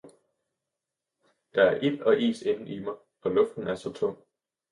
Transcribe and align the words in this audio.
der 1.53 1.61
er 1.63 1.79
ild 1.81 2.01
og 2.01 2.19
is 2.21 2.41
indeni 2.41 2.79
mig 2.79 2.95
og 3.21 3.31
luften 3.31 3.67
er 3.67 3.75
så 3.75 3.93
tung! 3.93 4.17